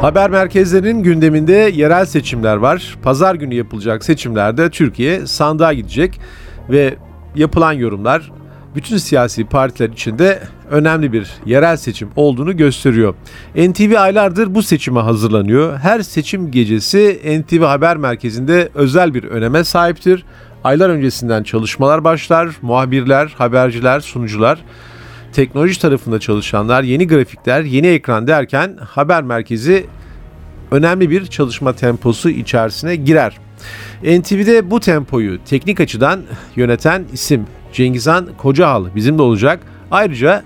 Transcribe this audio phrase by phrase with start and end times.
[0.00, 2.98] Haber merkezlerinin gündeminde yerel seçimler var.
[3.02, 6.20] Pazar günü yapılacak seçimlerde Türkiye sandığa gidecek
[6.70, 6.94] ve
[7.36, 8.32] yapılan yorumlar
[8.74, 13.14] bütün siyasi partiler içinde önemli bir yerel seçim olduğunu gösteriyor.
[13.56, 15.78] NTV aylardır bu seçime hazırlanıyor.
[15.78, 20.24] Her seçim gecesi NTV Haber Merkezi'nde özel bir öneme sahiptir.
[20.64, 22.48] Aylar öncesinden çalışmalar başlar.
[22.62, 24.58] Muhabirler, haberciler, sunucular
[25.32, 29.86] teknoloji tarafında çalışanlar, yeni grafikler, yeni ekran derken haber merkezi
[30.70, 33.38] önemli bir çalışma temposu içerisine girer.
[34.02, 36.20] NTV'de bu tempoyu teknik açıdan
[36.56, 39.60] yöneten isim Cengizhan Kocahal bizimle olacak.
[39.90, 40.42] Ayrıca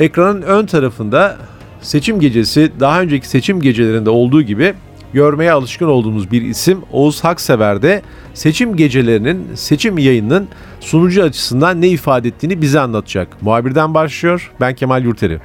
[0.00, 1.36] ekranın ön tarafında
[1.80, 4.74] seçim gecesi daha önceki seçim gecelerinde olduğu gibi
[5.12, 8.02] görmeye alışkın olduğumuz bir isim Oğuz Haksever de
[8.34, 10.48] seçim gecelerinin, seçim yayınının
[10.80, 13.42] sunucu açısından ne ifade ettiğini bize anlatacak.
[13.42, 14.52] Muhabirden başlıyor.
[14.60, 15.40] Ben Kemal Yurteri.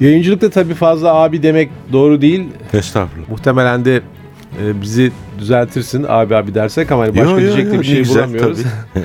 [0.00, 2.48] Yayıncılıkta tabii fazla abi demek doğru değil.
[2.72, 3.28] Estağfurullah.
[3.28, 4.02] Muhtemelen de
[4.62, 8.08] e, bizi düzeltirsin abi abi dersek ama hani başka Yo, yo, diyecek yo, bir şey
[8.08, 8.58] bulamıyoruz.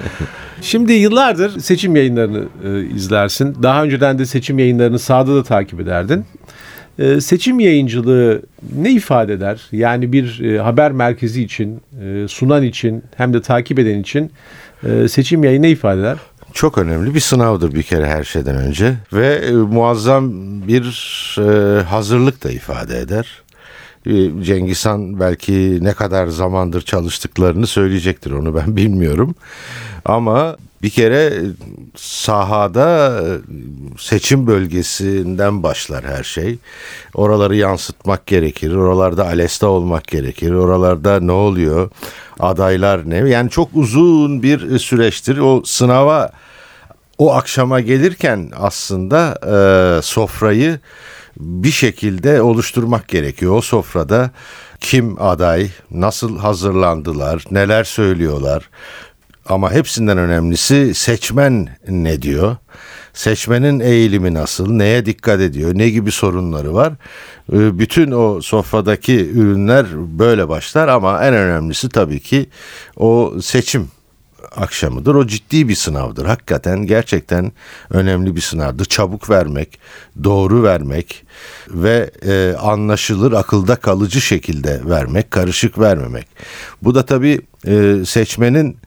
[0.62, 3.58] Şimdi yıllardır seçim yayınlarını e, izlersin.
[3.64, 6.26] Daha önceden de seçim yayınlarını sahada da takip ederdin.
[7.00, 8.42] E, seçim yayıncılığı
[8.76, 9.62] ne ifade eder?
[9.72, 14.32] Yani bir e, haber merkezi için, e, sunan için hem de takip eden için
[14.84, 16.18] e, seçim yayını ne ifade eder?
[16.54, 20.32] Çok önemli bir sınavdır bir kere her şeyden önce ve muazzam
[20.68, 20.84] bir
[21.84, 23.42] hazırlık da ifade eder.
[24.06, 29.36] E, Cengiz Han belki ne kadar zamandır çalıştıklarını söyleyecektir onu ben bilmiyorum.
[30.06, 31.34] Ama bir kere
[31.96, 33.30] sahada e,
[33.98, 36.58] seçim bölgesinden başlar her şey.
[37.14, 38.74] Oraları yansıtmak gerekir.
[38.74, 40.52] Oralarda alesta olmak gerekir.
[40.52, 41.90] Oralarda ne oluyor?
[42.40, 43.16] Adaylar ne?
[43.16, 45.38] Yani çok uzun bir süreçtir.
[45.38, 46.32] O sınava
[47.18, 50.80] o akşama gelirken aslında e, sofrayı
[51.40, 53.56] bir şekilde oluşturmak gerekiyor.
[53.56, 54.32] O sofrada
[54.80, 58.70] kim aday, nasıl hazırlandılar, neler söylüyorlar.
[59.46, 62.56] Ama hepsinden önemlisi seçmen ne diyor?
[63.14, 64.72] Seçmenin eğilimi nasıl?
[64.72, 65.72] Neye dikkat ediyor?
[65.76, 66.94] Ne gibi sorunları var?
[67.54, 72.50] Ee, bütün o sofradaki ürünler böyle başlar ama en önemlisi tabii ki
[72.96, 73.88] o seçim
[74.56, 75.16] akşamıdır.
[75.16, 76.26] O ciddi bir sınavdır.
[76.26, 77.52] Hakikaten gerçekten
[77.90, 78.86] önemli bir sınavdır.
[78.86, 79.80] Çabuk vermek,
[80.24, 81.26] doğru vermek
[81.70, 86.28] ve e, anlaşılır, akılda kalıcı şekilde vermek, karışık vermemek.
[86.82, 88.78] Bu da tabii e, seçmenin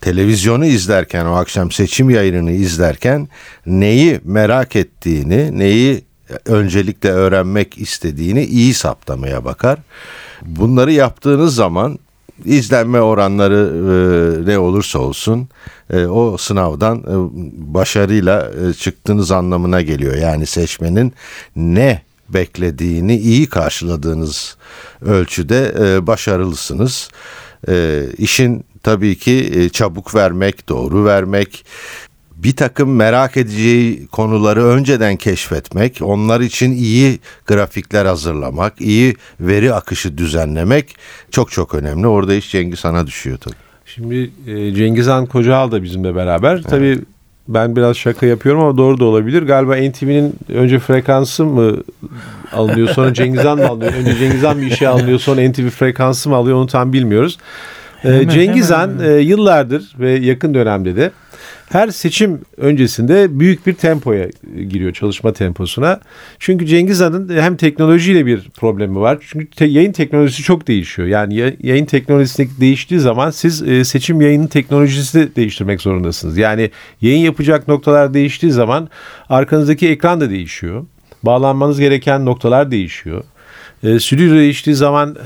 [0.00, 3.28] televizyonu izlerken o akşam seçim yayınını izlerken
[3.66, 6.04] neyi merak ettiğini, neyi
[6.44, 9.78] öncelikle öğrenmek istediğini iyi saptamaya bakar.
[10.42, 11.98] Bunları yaptığınız zaman
[12.44, 13.72] izlenme oranları
[14.44, 15.48] e, ne olursa olsun
[15.92, 17.14] e, o sınavdan e,
[17.74, 20.16] başarıyla e, çıktığınız anlamına geliyor.
[20.16, 21.12] Yani seçmenin
[21.56, 24.56] ne beklediğini iyi karşıladığınız
[25.02, 27.08] ölçüde e, başarılısınız.
[27.68, 31.64] E, işin tabii ki e, çabuk vermek, doğru vermek,
[32.36, 40.18] bir takım merak edeceği konuları önceden keşfetmek, onlar için iyi grafikler hazırlamak, iyi veri akışı
[40.18, 40.96] düzenlemek
[41.30, 42.06] çok çok önemli.
[42.06, 43.54] Orada iş Cengiz Han'a düşüyor tabii.
[43.86, 46.54] Şimdi e, Cengiz Han Kocaal da bizimle beraber.
[46.54, 46.64] Evet.
[46.68, 46.98] Tabii
[47.48, 49.42] ben biraz şaka yapıyorum ama doğru da olabilir.
[49.42, 51.76] Galiba NTV'nin önce frekansı mı
[52.52, 53.92] alınıyor sonra Cengiz Han mı alınıyor?
[53.92, 57.38] Önce Cengiz Han bir işe alınıyor sonra NTV frekansı mı alıyor onu tam bilmiyoruz.
[58.02, 59.18] Hemen, Cengiz Han hemen.
[59.18, 61.10] yıllardır ve yakın dönemde de
[61.68, 64.28] her seçim öncesinde büyük bir tempoya
[64.68, 66.00] giriyor çalışma temposuna.
[66.38, 69.18] Çünkü Cengiz Han'ın hem teknolojiyle bir problemi var.
[69.28, 71.08] Çünkü te- yayın teknolojisi çok değişiyor.
[71.08, 76.38] Yani yayın teknolojisi değiştiği zaman siz e, seçim yayının teknolojisini değiştirmek zorundasınız.
[76.38, 76.70] Yani
[77.00, 78.88] yayın yapacak noktalar değiştiği zaman
[79.28, 80.84] arkanızdaki ekran da değişiyor.
[81.22, 83.24] Bağlanmanız gereken noktalar değişiyor.
[83.82, 85.16] E, stüdyo değiştiği zaman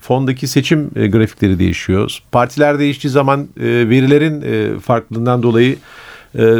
[0.00, 2.18] fondaki seçim e, grafikleri değişiyor.
[2.32, 5.76] Partiler değiştiği zaman e, verilerin e, farklılığından dolayı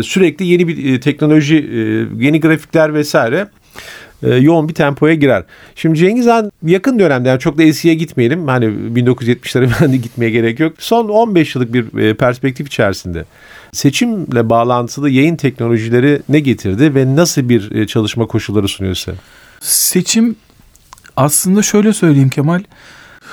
[0.02, 1.54] sürekli yeni bir teknoloji,
[2.19, 3.48] yeni grafikler vesaire.
[4.22, 5.44] yoğun bir tempoya girer.
[5.75, 8.48] Şimdi Cengiz Han yakın dönemde yani çok da eskiye gitmeyelim.
[8.48, 10.75] Hani 1970'lere falan da gitmeye gerek yok.
[10.78, 13.25] Son 15 yıllık bir perspektif içerisinde
[13.72, 19.16] seçimle bağlantılı yayın teknolojileri ne getirdi ve nasıl bir çalışma koşulları sunuyor size?
[19.60, 20.37] Seçim
[21.16, 22.62] aslında şöyle söyleyeyim Kemal.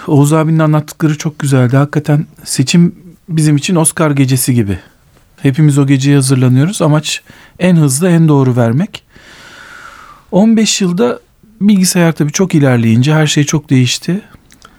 [0.07, 1.77] Oğuz abinin anlattıkları çok güzeldi.
[1.77, 2.95] Hakikaten seçim
[3.29, 4.79] bizim için Oscar gecesi gibi.
[5.41, 6.81] Hepimiz o geceye hazırlanıyoruz.
[6.81, 7.21] Amaç
[7.59, 9.03] en hızlı en doğru vermek.
[10.31, 11.19] 15 yılda
[11.61, 14.21] bilgisayar tabii çok ilerleyince her şey çok değişti.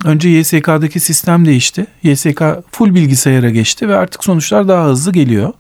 [0.05, 1.87] Önce YSK'daki sistem değişti.
[2.03, 5.53] YSK full bilgisayara geçti ve artık sonuçlar daha hızlı geliyor.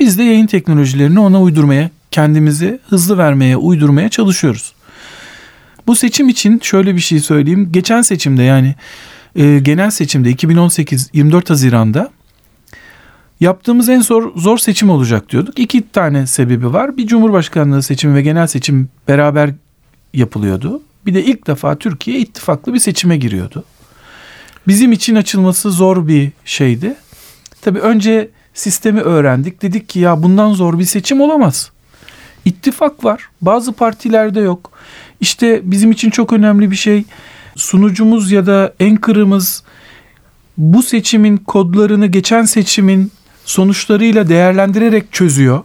[0.00, 4.75] Biz de yayın teknolojilerini ona uydurmaya, kendimizi hızlı vermeye, uydurmaya çalışıyoruz.
[5.86, 7.68] Bu seçim için şöyle bir şey söyleyeyim.
[7.72, 8.74] Geçen seçimde yani
[9.36, 12.10] e, genel seçimde 2018 24 Haziran'da
[13.40, 15.58] yaptığımız en zor zor seçim olacak diyorduk.
[15.58, 16.96] İki tane sebebi var.
[16.96, 19.50] Bir Cumhurbaşkanlığı seçimi ve genel seçim beraber
[20.14, 20.82] yapılıyordu.
[21.06, 23.64] Bir de ilk defa Türkiye ittifaklı bir seçime giriyordu.
[24.68, 26.94] Bizim için açılması zor bir şeydi.
[27.60, 29.62] Tabii önce sistemi öğrendik.
[29.62, 31.70] Dedik ki ya bundan zor bir seçim olamaz.
[32.44, 33.28] İttifak var.
[33.40, 34.72] Bazı partilerde yok.
[35.20, 37.04] İşte bizim için çok önemli bir şey
[37.56, 39.62] sunucumuz ya da anchor'ımız
[40.56, 43.12] bu seçimin kodlarını geçen seçimin
[43.44, 45.60] sonuçlarıyla değerlendirerek çözüyor.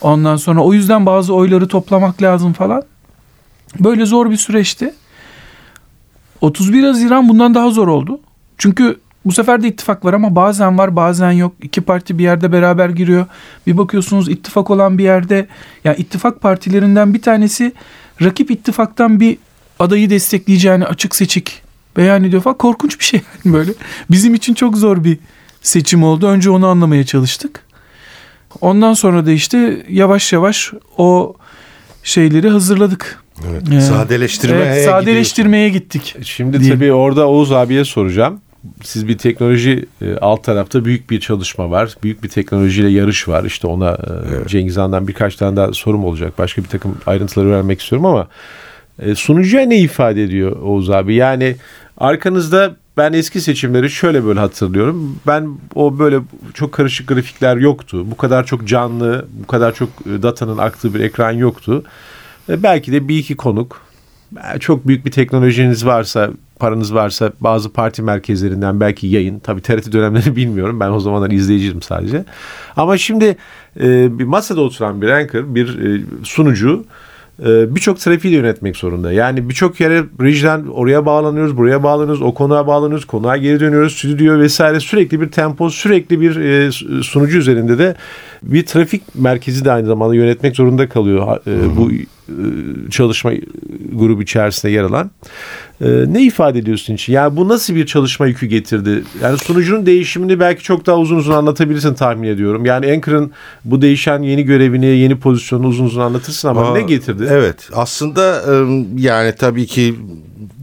[0.00, 2.82] Ondan sonra o yüzden bazı oyları toplamak lazım falan.
[3.80, 4.94] Böyle zor bir süreçti.
[6.40, 8.20] 31 Haziran bundan daha zor oldu.
[8.58, 11.52] Çünkü bu sefer de ittifak var ama bazen var bazen yok.
[11.62, 13.26] İki parti bir yerde beraber giriyor.
[13.66, 15.46] Bir bakıyorsunuz ittifak olan bir yerde
[15.84, 17.72] yani ittifak partilerinden bir tanesi
[18.22, 19.38] rakip ittifaktan bir
[19.78, 21.62] adayı destekleyeceğini açık seçik
[21.96, 22.58] beyan ediyor falan.
[22.58, 23.72] Korkunç bir şey yani böyle.
[24.10, 25.18] Bizim için çok zor bir
[25.62, 26.26] seçim oldu.
[26.26, 27.64] Önce onu anlamaya çalıştık.
[28.60, 31.34] Ondan sonra da işte yavaş yavaş o
[32.02, 33.22] şeyleri hazırladık.
[33.50, 33.62] Evet.
[33.72, 36.16] Ee, sadeleştirmeye Evet, sadeleştirmeye gittik.
[36.22, 36.78] Şimdi Diyeyim.
[36.78, 38.40] tabii orada Oğuz abiye soracağım.
[38.82, 41.94] Siz bir teknoloji e, alt tarafta büyük bir çalışma var.
[42.02, 43.44] Büyük bir teknolojiyle yarış var.
[43.44, 43.96] İşte ona e,
[44.28, 44.48] Evet.
[44.48, 46.38] Cengiz Han'dan birkaç tane daha sorum olacak.
[46.38, 48.28] Başka bir takım ayrıntıları vermek istiyorum ama
[48.98, 51.14] e, sunucuya ne ifade ediyor Oğuz abi?
[51.14, 51.56] Yani
[51.98, 55.18] arkanızda ben eski seçimleri şöyle böyle hatırlıyorum.
[55.26, 56.18] Ben o böyle
[56.54, 58.10] çok karışık grafikler yoktu.
[58.10, 61.84] Bu kadar çok canlı, bu kadar çok e, datanın aktığı bir ekran yoktu.
[62.48, 63.82] E, belki de bir iki konuk
[64.60, 66.30] çok büyük bir teknolojiniz varsa,
[66.62, 69.38] paranız varsa bazı parti merkezlerinden belki yayın.
[69.38, 70.80] Tabii TRT dönemlerini bilmiyorum.
[70.80, 72.24] Ben o zamanlar izleyiciydim sadece.
[72.76, 73.36] Ama şimdi
[73.80, 76.84] e, bir masada oturan bir anchor, bir e, sunucu
[77.40, 79.12] e, birçok trafiği de yönetmek zorunda.
[79.12, 84.38] Yani birçok yere rejiden oraya bağlanıyoruz, buraya bağlanıyoruz, o konuğa bağlanıyoruz, konuğa geri dönüyoruz, stüdyo
[84.38, 86.72] vesaire sürekli bir tempo, sürekli bir e,
[87.02, 87.94] sunucu üzerinde de
[88.42, 91.90] bir trafik merkezi de aynı zamanda yönetmek zorunda kalıyor e, bu
[92.90, 93.32] çalışma
[93.92, 95.10] grubu içerisinde yer alan.
[95.82, 97.12] E, ne ifade ediyorsun için?
[97.12, 99.04] Yani bu nasıl bir çalışma yükü getirdi?
[99.22, 102.64] Yani sunucunun değişimini belki çok daha uzun uzun anlatabilirsin tahmin ediyorum.
[102.64, 103.32] Yani Anchor'ın
[103.64, 107.26] bu değişen yeni görevini, yeni pozisyonunu uzun uzun anlatırsın ama Aa, ne getirdi?
[107.30, 109.94] Evet aslında ım, yani tabii ki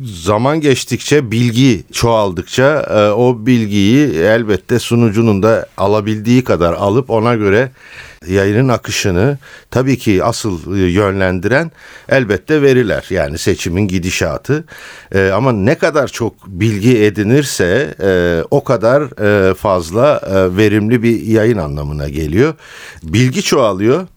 [0.03, 7.71] zaman geçtikçe bilgi çoğaldıkça e, o bilgiyi elbette sunucunun da alabildiği kadar alıp ona göre
[8.27, 9.37] yayının akışını
[9.71, 11.71] tabii ki asıl e, yönlendiren
[12.09, 14.63] elbette veriler yani seçimin gidişatı
[15.15, 21.21] E, ama ne kadar çok bilgi edinirse e, o kadar e, fazla e, verimli bir
[21.21, 22.53] yayın anlamına geliyor
[23.03, 24.07] bilgi çoğalıyor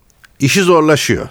[0.40, 1.28] işi zorlaşıyor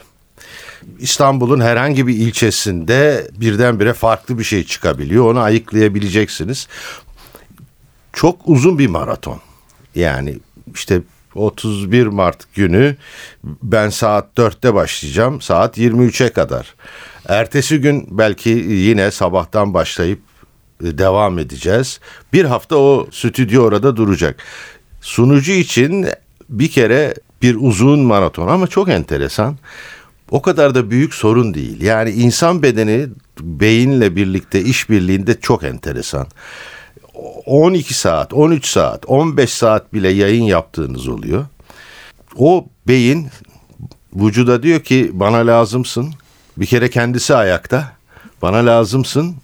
[1.00, 5.32] İstanbul'un herhangi bir ilçesinde birdenbire farklı bir şey çıkabiliyor.
[5.32, 6.68] Onu ayıklayabileceksiniz.
[8.14, 9.42] Çok uzun bir maraton.
[9.96, 10.40] Yani
[10.74, 11.02] işte
[11.36, 12.96] 31 Mart günü
[13.44, 15.42] ben saat 4'te başlayacağım.
[15.42, 16.76] Saat 23'e kadar.
[17.28, 20.20] Ertesi gün belki yine sabahtan başlayıp
[20.82, 22.00] devam edeceğiz.
[22.34, 24.44] Bir hafta o stüdyo orada duracak.
[25.02, 26.08] Sunucu için
[26.50, 29.58] bir kere bir uzun maraton ama çok enteresan.
[30.32, 31.82] O kadar da büyük sorun değil.
[31.82, 33.08] Yani insan bedeni
[33.40, 36.28] beyinle birlikte işbirliğinde çok enteresan.
[37.46, 41.46] 12 saat, 13 saat, 15 saat bile yayın yaptığınız oluyor.
[42.38, 43.28] O beyin
[44.16, 46.14] vücuda diyor ki bana lazımsın.
[46.58, 47.92] Bir kere kendisi ayakta.
[48.42, 49.36] Bana lazımsın.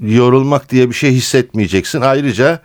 [0.00, 2.00] Yorulmak diye bir şey hissetmeyeceksin.
[2.00, 2.60] Ayrıca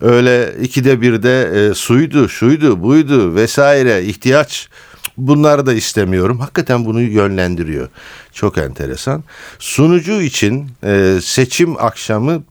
[0.00, 4.68] öyle ikide birde e, suydu, şuydu, buydu vesaire ihtiyaç
[5.16, 6.40] bunları da istemiyorum.
[6.40, 7.88] Hakikaten bunu yönlendiriyor.
[8.32, 9.24] Çok enteresan.
[9.58, 12.42] Sunucu için e, seçim akşamı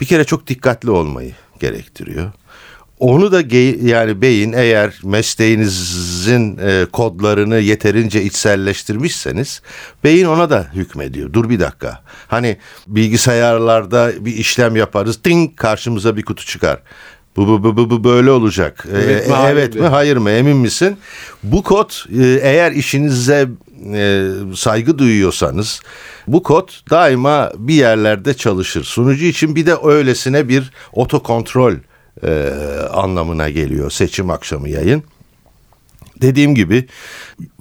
[0.00, 2.32] bir kere çok dikkatli olmayı gerektiriyor.
[2.98, 3.40] Onu da
[3.86, 9.62] yani beyin eğer mesleğinizin e, kodlarını yeterince içselleştirmişseniz
[10.04, 11.32] beyin ona da hükmediyor.
[11.32, 12.02] Dur bir dakika.
[12.28, 15.24] Hani bilgisayarlarda bir işlem yaparız.
[15.24, 16.80] Ding karşımıza bir kutu çıkar.
[17.36, 18.86] Bu, bu, bu, bu, bu böyle olacak.
[18.92, 19.80] Ee, Evet mi, hayır evet mi?
[19.80, 20.98] mi hayır mı emin misin?
[21.42, 23.48] Bu kod e, eğer işinize
[23.94, 25.80] e, saygı duyuyorsanız
[26.26, 28.84] bu kod daima bir yerlerde çalışır.
[28.84, 31.74] Sunucu için bir de öylesine bir otokontrol
[32.22, 32.50] e,
[32.92, 35.02] anlamına geliyor seçim akşamı yayın.
[36.20, 36.86] Dediğim gibi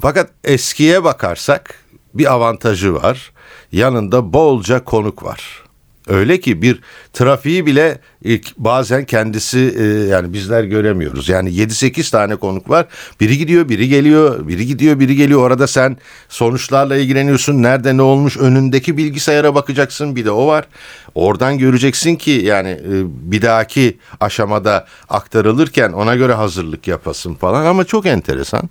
[0.01, 1.79] fakat eskiye bakarsak
[2.13, 3.31] bir avantajı var.
[3.72, 5.64] Yanında bolca konuk var.
[6.07, 6.79] Öyle ki bir
[7.13, 11.29] trafiği bile ilk bazen kendisi e, yani bizler göremiyoruz.
[11.29, 12.85] Yani 7-8 tane konuk var.
[13.19, 15.41] Biri gidiyor, biri geliyor, biri gidiyor, biri geliyor.
[15.41, 15.97] Orada sen
[16.29, 17.63] sonuçlarla ilgileniyorsun.
[17.63, 18.38] Nerede ne olmuş?
[18.38, 20.15] Önündeki bilgisayara bakacaksın.
[20.15, 20.67] Bir de o var.
[21.15, 22.91] Oradan göreceksin ki yani e,
[23.31, 28.69] bir dahaki aşamada aktarılırken ona göre hazırlık yapasın falan ama çok enteresan.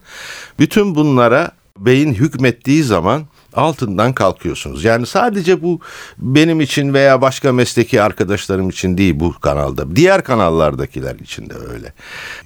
[0.59, 4.85] Bütün bunlara beyin hükmettiği zaman altından kalkıyorsunuz.
[4.85, 5.81] Yani sadece bu
[6.19, 9.97] benim için veya başka mesleki arkadaşlarım için değil bu kanalda.
[9.97, 11.93] Diğer kanallardakiler için de öyle.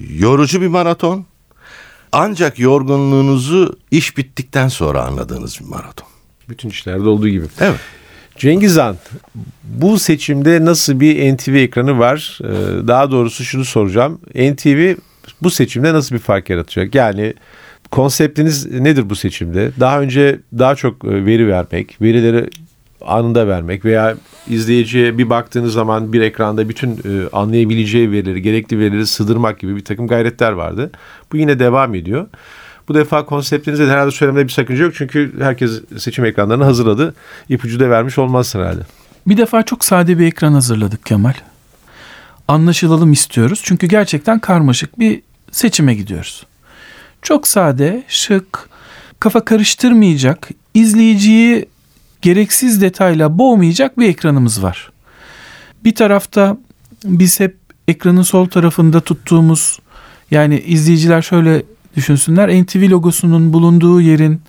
[0.01, 1.27] Yorucu bir maraton.
[2.13, 6.09] Ancak yorgunluğunuzu iş bittikten sonra anladığınız bir maraton.
[6.49, 7.47] Bütün işlerde olduğu gibi.
[7.61, 7.81] Evet.
[8.37, 8.97] Cengiz Han,
[9.65, 12.39] bu seçimde nasıl bir NTV ekranı var?
[12.43, 12.47] Ee,
[12.89, 14.21] Daha doğrusu şunu soracağım.
[14.35, 14.95] NTV
[15.43, 16.95] bu seçimde nasıl bir fark yaratacak?
[16.95, 17.35] Yani
[17.91, 19.71] konseptiniz nedir bu seçimde?
[19.81, 22.51] Daha önce daha çok e, veri vermek, verileri
[23.07, 24.17] anında vermek veya
[24.49, 29.85] izleyiciye bir baktığınız zaman bir ekranda bütün e, anlayabileceği verileri, gerekli verileri sığdırmak gibi bir
[29.85, 30.91] takım gayretler vardı.
[31.33, 32.27] Bu yine devam ediyor.
[32.89, 34.95] Bu defa konseptinize de herhalde söylemede bir sakınca yok.
[34.97, 37.15] Çünkü herkes seçim ekranlarını hazırladı.
[37.49, 38.81] İpucu da vermiş olmaz herhalde.
[39.27, 41.35] Bir defa çok sade bir ekran hazırladık Kemal.
[42.49, 43.61] Anlaşılalım istiyoruz.
[43.65, 46.47] Çünkü gerçekten karmaşık bir seçime gidiyoruz.
[47.23, 48.69] Çok sade, şık,
[49.21, 51.67] kafa karıştırmayacak, izleyiciyi
[52.23, 54.93] gereksiz detayla boğmayacak bir ekranımız var.
[55.85, 56.57] Bir tarafta
[57.05, 57.57] biz hep
[57.89, 59.79] ekranın sol tarafında tuttuğumuz
[60.31, 61.63] yani izleyiciler şöyle
[61.97, 64.41] düşünsünler NTV logosunun bulunduğu yerin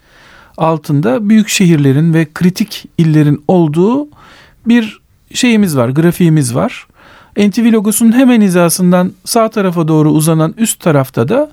[0.58, 4.08] altında büyük şehirlerin ve kritik illerin olduğu
[4.66, 5.02] bir
[5.34, 6.88] şeyimiz var, grafiğimiz var.
[7.38, 11.52] NTV logosunun hemen hizasından sağ tarafa doğru uzanan üst tarafta da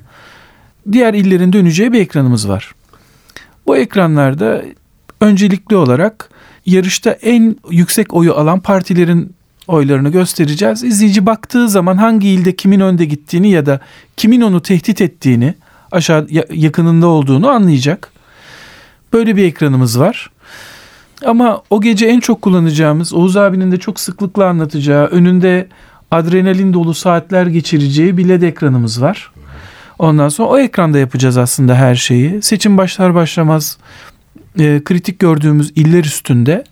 [0.92, 2.74] diğer illerin döneceği bir ekranımız var.
[3.66, 4.62] Bu ekranlarda
[5.20, 6.30] öncelikli olarak
[6.66, 9.32] yarışta en yüksek oyu alan partilerin
[9.66, 10.84] oylarını göstereceğiz.
[10.84, 13.80] İzleyici baktığı zaman hangi ilde kimin önde gittiğini ya da
[14.16, 15.54] kimin onu tehdit ettiğini,
[15.92, 18.12] aşağı ya- yakınında olduğunu anlayacak.
[19.12, 20.30] Böyle bir ekranımız var.
[21.24, 25.68] Ama o gece en çok kullanacağımız Oğuz abinin de çok sıklıkla anlatacağı önünde
[26.10, 29.30] adrenalin dolu saatler geçireceği bir led ekranımız var.
[29.98, 32.42] Ondan sonra o ekranda yapacağız aslında her şeyi.
[32.42, 33.78] Seçim başlar başlamaz
[34.58, 36.64] e, kritik gördüğümüz iller üstünde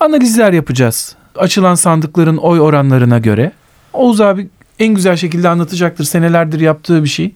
[0.00, 1.16] analizler yapacağız.
[1.36, 3.52] Açılan sandıkların oy oranlarına göre.
[3.92, 4.48] Oğuz abi
[4.78, 6.04] en güzel şekilde anlatacaktır.
[6.04, 7.34] Senelerdir yaptığı bir şey.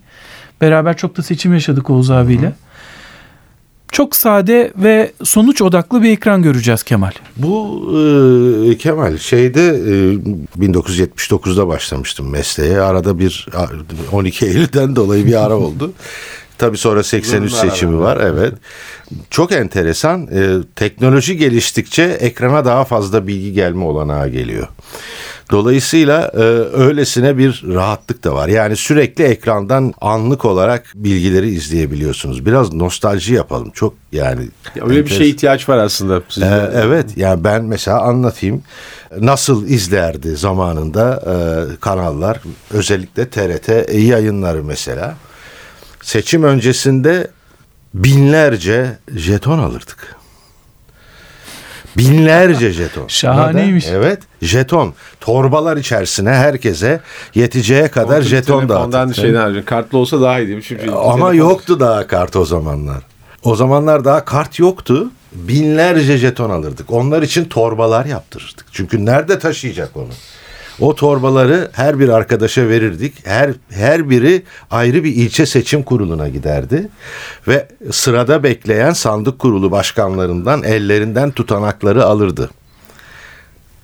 [0.60, 2.52] Beraber çok da seçim yaşadık Oğuz abiyle.
[3.92, 7.10] Çok sade ve sonuç odaklı bir ekran göreceğiz Kemal.
[7.36, 7.82] Bu
[8.72, 12.80] e, Kemal şeyde e, 1979'da başlamıştım mesleğe.
[12.80, 15.92] Arada bir a- 12 Eylül'den dolayı bir ara oldu.
[16.58, 18.52] Tabii sonra 83 Uzun seçimi var evet.
[19.30, 20.26] Çok enteresan.
[20.26, 24.68] E, teknoloji geliştikçe ekrana daha fazla bilgi gelme olanağı geliyor.
[25.52, 26.38] Dolayısıyla e,
[26.82, 28.48] öylesine bir rahatlık da var.
[28.48, 32.46] Yani sürekli ekrandan anlık olarak bilgileri izleyebiliyorsunuz.
[32.46, 33.70] Biraz nostalji yapalım.
[33.70, 36.22] Çok yani Ya öyle bir şeye ihtiyaç var aslında.
[36.28, 36.46] Sizde.
[36.46, 38.62] ee, evet yani ben mesela anlatayım
[39.20, 41.34] nasıl izlerdi zamanında e,
[41.80, 42.40] kanallar
[42.70, 45.16] özellikle TRT yayınları mesela
[46.02, 47.30] seçim öncesinde
[47.94, 50.21] binlerce jeton alırdık.
[51.98, 53.04] Binlerce jeton.
[53.08, 53.86] Şahaneymiş.
[53.86, 53.96] Neden?
[53.96, 57.00] Evet jeton torbalar içerisine herkese
[57.34, 59.16] yeteceği kadar Oturup jeton telefondan dağıtırdık.
[59.24, 59.64] şeyden harcayın.
[59.64, 60.62] Kartlı olsa daha iyiydi.
[60.68, 63.02] Çünkü Ama telefon- yoktu daha kart o zamanlar.
[63.42, 65.10] O zamanlar daha kart yoktu.
[65.32, 66.92] Binlerce jeton alırdık.
[66.92, 68.64] Onlar için torbalar yaptırırdık.
[68.72, 70.08] Çünkü nerede taşıyacak onu?
[70.82, 73.26] O torbaları her bir arkadaşa verirdik.
[73.26, 76.88] Her her biri ayrı bir ilçe seçim kuruluna giderdi
[77.48, 82.50] ve sırada bekleyen sandık kurulu başkanlarından ellerinden tutanakları alırdı.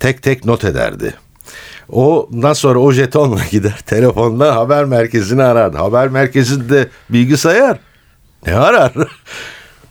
[0.01, 1.15] Tek tek not ederdi.
[1.89, 5.77] Ondan sonra o jetonla gider telefonla haber merkezini arardı.
[5.77, 7.79] Haber merkezinde bilgisayar
[8.47, 8.93] ne arar?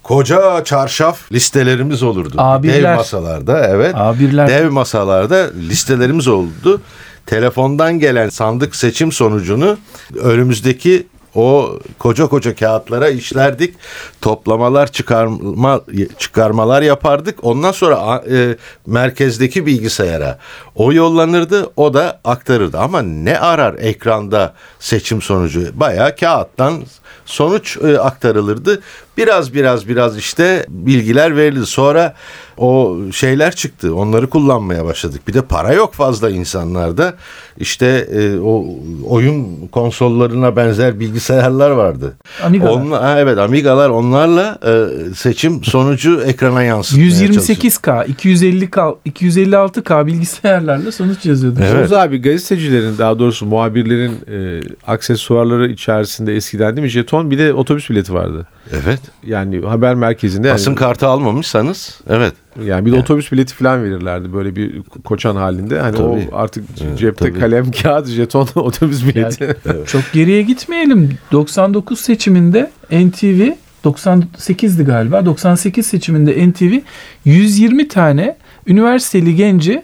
[0.08, 2.38] Koca çarşaf listelerimiz olurdu.
[2.38, 2.84] A1'ler.
[2.84, 3.96] Dev masalarda evet.
[3.96, 4.48] A1'ler.
[4.48, 6.82] Dev masalarda listelerimiz oldu.
[7.26, 9.78] telefondan gelen sandık seçim sonucunu
[10.24, 13.76] önümüzdeki o koca koca kağıtlara işlerdik.
[14.22, 15.82] Toplamalar, çıkarma
[16.18, 17.44] çıkarmalar yapardık.
[17.44, 20.40] Ondan sonra e, merkezdeki bilgisayara
[20.76, 22.78] o yollanırdı, o da aktarırdı.
[22.78, 25.80] Ama ne arar ekranda seçim sonucu?
[25.80, 26.84] Bayağı kağıttan
[27.26, 28.82] sonuç e, aktarılırdı.
[29.18, 31.66] Biraz biraz biraz işte bilgiler verildi.
[31.66, 32.14] Sonra
[32.58, 33.96] o şeyler çıktı.
[33.96, 35.22] Onları kullanmaya başladık.
[35.28, 37.14] Bir de para yok fazla insanlarda.
[37.58, 38.66] İşte e, o
[39.08, 42.14] oyun konsollarına benzer bilgisayarlar vardı.
[42.44, 42.72] Amigalar.
[42.72, 47.44] Onla, ha, evet Amiga'lar onlarla e, seçim sonucu ekrana yansıtmaya çalışıyor.
[47.44, 51.62] 128K, 250K, 256K bilgisayarlarla sonuç yazıyorduk.
[51.66, 51.82] Evet.
[51.82, 57.54] Oğuz abi gazetecilerin daha doğrusu muhabirlerin e, aksesuarları içerisinde eskiden değil mi jeton bir de
[57.54, 58.48] otobüs bileti vardı.
[58.72, 59.00] Evet.
[59.24, 62.34] Yani haber merkezinde yani, Basın kartı almamışsanız evet.
[62.66, 63.04] yani bir de Yani.
[63.04, 65.80] otobüs bileti falan verirlerdi böyle bir koçan halinde.
[65.80, 66.30] Hani Tabii.
[66.32, 67.40] o artık Evet, cepte tabii.
[67.40, 69.58] kalem, kağıt, jeton, otobüs bileti.
[69.88, 71.18] Çok geriye gitmeyelim.
[71.32, 73.52] 99 seçiminde NTV
[73.86, 75.26] 98'di galiba.
[75.26, 76.80] 98 seçiminde NTV
[77.26, 79.84] 120 tane üniversiteli genci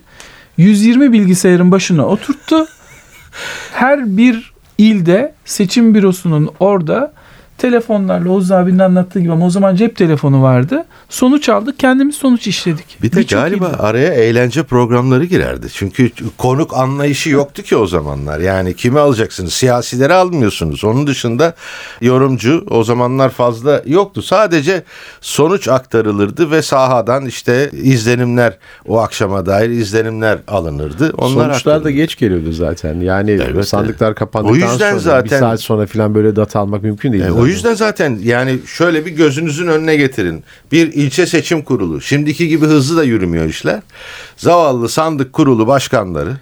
[0.57, 2.65] 120 bilgisayarın başına oturttu.
[3.73, 7.13] Her bir ilde seçim bürosunun orada
[7.57, 10.85] telefonlarla Oğuz abinin anlattığı gibi ama o zaman cep telefonu vardı.
[11.09, 12.97] Sonuç aldık kendimiz sonuç işledik.
[13.01, 13.77] Bir de çok galiba iyiydi.
[13.77, 15.67] araya eğlence programları girerdi.
[15.73, 18.39] Çünkü konuk anlayışı yoktu ki o zamanlar.
[18.39, 19.53] Yani kimi alacaksınız?
[19.53, 20.83] Siyasileri almıyorsunuz.
[20.83, 21.53] Onun dışında
[22.01, 24.21] yorumcu o zamanlar fazla yoktu.
[24.21, 24.83] Sadece
[25.21, 28.57] sonuç aktarılırdı ve sahadan işte izlenimler
[28.87, 31.13] o akşama dair izlenimler alınırdı.
[31.17, 31.89] Onlar Sonuçlar da aktarılırdı.
[31.89, 32.99] geç geliyordu zaten.
[32.99, 36.83] Yani Evet, sandıklar kapandıktan O yüzden sonra zaten- bir saat sonra falan böyle data almak
[36.83, 37.23] mümkün değil.
[37.23, 37.42] E, zaten.
[37.43, 40.43] O yüzden zaten yani şöyle bir gözünüzün önüne getirin.
[40.71, 42.01] Bir ilçe seçim kurulu.
[42.01, 43.81] Şimdiki gibi hızlı da yürümüyor işler.
[44.37, 46.37] Zavallı sandık kurulu başkanları.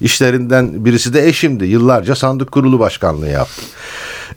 [0.00, 1.64] işlerinden birisi de eşimdi.
[1.64, 3.62] Yıllarca sandık kurulu başkanlığı yaptı.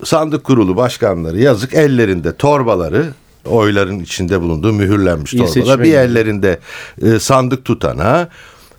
[0.04, 3.06] Sandık kurulu başkanları yazık ellerinde torbaları
[3.44, 5.82] oyların içinde bulunduğu mühürlenmiş torbalar.
[5.82, 6.58] Bir ellerinde
[7.02, 8.28] e, sandık tutana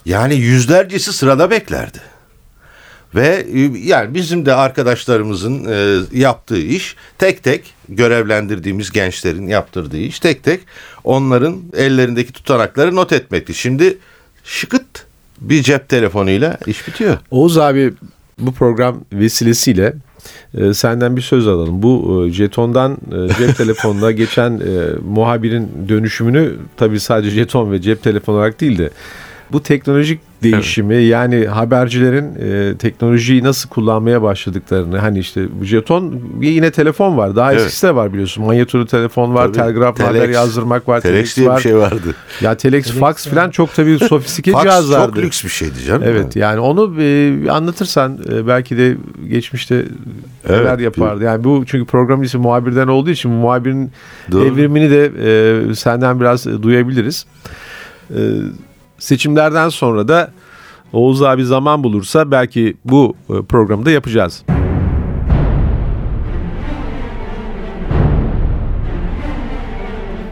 [0.06, 2.15] yani yüzlercesi sırada beklerdi.
[3.16, 10.20] Ve e, yani bizim de arkadaşlarımızın e, yaptığı iş tek tek görevlendirdiğimiz gençlerin yaptırdığı iş
[10.20, 10.62] tek tek
[11.04, 13.54] onların ellerindeki tutanakları not etmekti.
[13.54, 13.98] Şimdi
[14.44, 15.06] şıkıt
[15.42, 17.18] bir cep telefonuyla iş bitiyor.
[17.32, 17.94] Oğuz abi
[18.40, 19.94] bu program vesilesiyle
[20.58, 21.84] e, senden bir söz alalım.
[21.84, 24.62] Bu e, jetondan e, cep telefonuna geçen e,
[25.08, 28.90] muhabirin dönüşümünü tabii sadece jeton ve cep telefonu olarak değil de
[29.52, 36.72] bu teknolojik değişimi yani habercilerin e, teknolojiyi nasıl kullanmaya başladıklarını hani işte bu jeton yine
[36.72, 37.36] telefon var.
[37.36, 37.62] Daha Evet.
[37.62, 38.46] eskisi de var biliyorsun.
[38.46, 39.58] Manyetolu telefon var, Tabii.
[39.58, 40.36] telgraf haber Telex.
[40.36, 41.58] yazdırmak var, Telex telex diye var.
[41.58, 42.16] bir şey vardı.
[42.42, 45.16] Ya telex, fax falan çok tabii sofistike Fax cihazlardı.
[45.16, 46.04] çok lüks bir şeydi canım.
[46.06, 48.98] Evet yani onu e, anlatırsan e, belki de
[49.30, 49.86] geçmişte
[50.50, 51.24] neler Evet, yapardı.
[51.24, 53.92] Yani bu çünkü program ismi muhabirden olduğu için muhabirin
[54.32, 54.46] Doğru.
[54.46, 55.12] evrimini de
[55.72, 57.26] e, senden biraz duyabiliriz.
[58.10, 58.20] E,
[59.06, 60.32] seçimlerden sonra da
[60.94, 64.44] Oğuz abi zaman bulursa belki bu e, programı da yapacağız.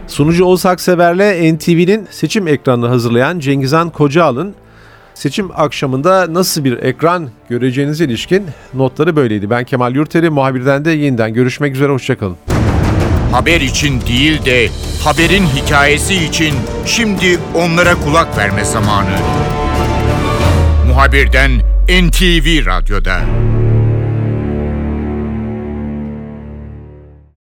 [0.07, 4.53] Sunucu Oğuz Haksever'le NTV'nin seçim ekranını hazırlayan Cengizhan Kocaal'ın
[5.13, 9.49] seçim akşamında nasıl bir ekran göreceğinize ilişkin notları böyleydi.
[9.49, 12.52] Ben Kemal Yurteri, muhabirden de yeniden görüşmek üzere, hoşçakalın.
[13.33, 14.69] Haber için değil de
[15.03, 19.17] haberin hikayesi için şimdi onlara kulak verme zamanı.
[20.87, 21.51] Muhabirden
[21.89, 23.21] NTV Radyo'da.